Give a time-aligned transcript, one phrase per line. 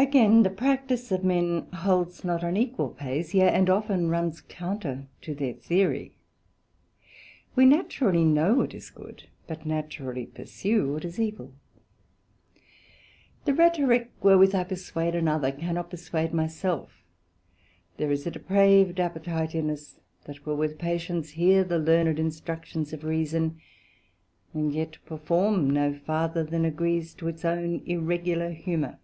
[0.00, 5.08] Again, the Practice of men holds not an equal pace, yea, and often runs counter
[5.22, 6.14] to their Theory;
[7.56, 11.52] we naturally know what is good, but naturally pursue what is evil:
[13.44, 17.02] the Rhetorick wherewith I perswade another, cannot perswade my self:
[17.96, 22.92] there is a depraved appetite in us, that will with patience hear the learned instructions
[22.92, 23.60] of Reason,
[24.54, 29.00] but yet perform no farther than agrees to its own irregular humour.